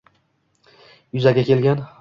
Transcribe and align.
yuzaga 1.15 1.47
kelgan 1.53 1.89